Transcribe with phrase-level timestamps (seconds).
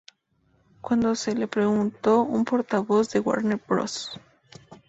[0.81, 4.19] Cuando se le preguntó, un portavoz de Warner Bros.